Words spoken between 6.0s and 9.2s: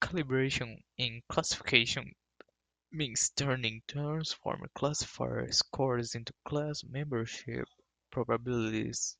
into class membership probabilities.